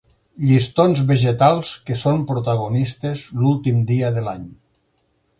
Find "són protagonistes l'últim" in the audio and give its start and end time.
1.99-3.83